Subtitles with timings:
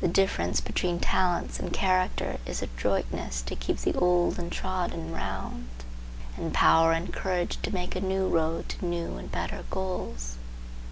[0.00, 5.66] The difference between talents and character is adroitness to keep the old and trodden round,
[6.36, 10.36] and power and courage to make a new road to new and better goals.